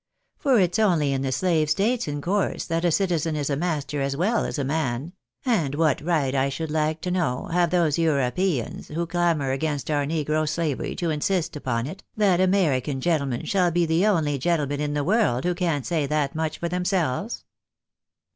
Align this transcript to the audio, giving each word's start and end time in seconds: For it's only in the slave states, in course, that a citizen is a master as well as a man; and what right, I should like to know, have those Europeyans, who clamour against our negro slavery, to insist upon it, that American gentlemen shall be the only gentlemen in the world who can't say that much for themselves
For 0.39 0.59
it's 0.59 0.79
only 0.79 1.13
in 1.13 1.21
the 1.21 1.31
slave 1.31 1.69
states, 1.69 2.07
in 2.07 2.21
course, 2.23 2.65
that 2.65 2.83
a 2.83 2.91
citizen 2.91 3.35
is 3.35 3.51
a 3.51 3.55
master 3.55 4.01
as 4.01 4.17
well 4.17 4.45
as 4.45 4.57
a 4.57 4.63
man; 4.63 5.13
and 5.45 5.75
what 5.75 6.01
right, 6.01 6.33
I 6.33 6.49
should 6.49 6.71
like 6.71 7.01
to 7.01 7.11
know, 7.11 7.49
have 7.51 7.69
those 7.69 7.97
Europeyans, 7.97 8.87
who 8.95 9.05
clamour 9.05 9.51
against 9.51 9.91
our 9.91 10.07
negro 10.07 10.49
slavery, 10.49 10.95
to 10.95 11.11
insist 11.11 11.55
upon 11.55 11.85
it, 11.85 12.03
that 12.17 12.41
American 12.41 12.99
gentlemen 12.99 13.45
shall 13.45 13.69
be 13.69 13.85
the 13.85 14.07
only 14.07 14.39
gentlemen 14.39 14.79
in 14.79 14.95
the 14.95 15.03
world 15.03 15.43
who 15.43 15.53
can't 15.53 15.85
say 15.85 16.07
that 16.07 16.33
much 16.33 16.57
for 16.57 16.67
themselves 16.67 17.45